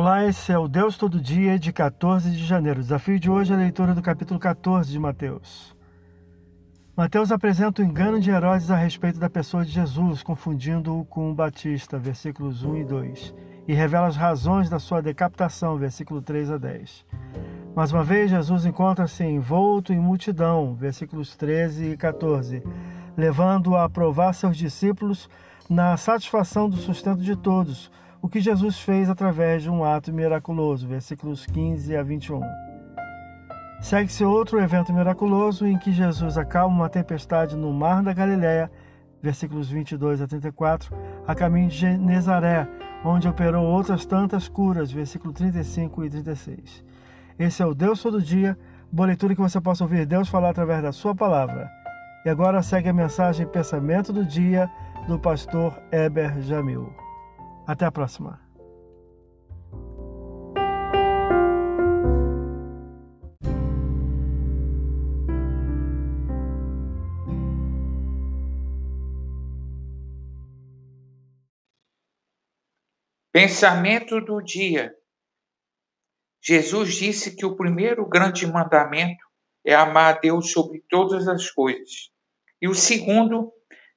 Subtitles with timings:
[0.00, 2.78] Olá, esse é o Deus Todo Dia de 14 de janeiro.
[2.78, 5.74] O desafio de hoje é a leitura do capítulo 14 de Mateus.
[6.96, 11.34] Mateus apresenta o engano de Herodes a respeito da pessoa de Jesus, confundindo-o com o
[11.34, 13.34] Batista, versículos 1 e 2,
[13.66, 17.04] e revela as razões da sua decapitação, versículo 3 a 10.
[17.74, 22.62] Mais uma vez, Jesus encontra-se envolto em multidão, versículos 13 e 14,
[23.16, 25.28] levando a aprovar seus discípulos
[25.68, 30.86] na satisfação do sustento de todos, o que Jesus fez através de um ato miraculoso,
[30.86, 32.40] versículos 15 a 21.
[33.80, 38.70] Segue-se outro evento miraculoso em que Jesus acalma uma tempestade no mar da Galiléia,
[39.22, 40.94] versículos 22 a 34,
[41.26, 42.68] a caminho de Nezaré,
[43.04, 46.84] onde operou outras tantas curas, versículos 35 e 36.
[47.38, 48.58] Esse é o Deus Todo Dia,
[48.90, 51.70] boa leitura que você possa ouvir Deus falar através da sua palavra.
[52.24, 54.68] E agora segue a mensagem Pensamento do Dia
[55.06, 57.07] do pastor Eber Jamil.
[57.68, 58.40] Até a próxima.
[73.30, 74.94] Pensamento do dia.
[76.42, 79.22] Jesus disse que o primeiro grande mandamento
[79.62, 82.10] é amar a Deus sobre todas as coisas.
[82.62, 83.52] E o segundo,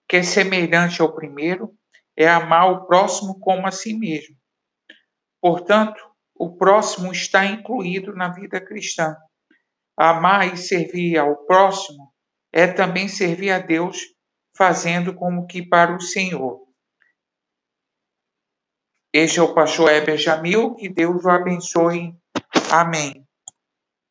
[0.10, 1.74] que é semelhante ao primeiro,
[2.22, 4.36] é amar o próximo como a si mesmo.
[5.42, 6.00] Portanto,
[6.36, 9.16] o próximo está incluído na vida cristã.
[9.98, 12.14] Amar e servir ao próximo
[12.54, 14.00] é também servir a Deus,
[14.56, 16.62] fazendo como que para o Senhor.
[19.14, 22.16] Este é o pastor Heber Jamil, que Deus o abençoe.
[22.72, 23.28] Amém.